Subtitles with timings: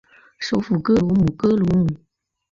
[0.39, 1.85] 首府戈罗姆戈罗姆。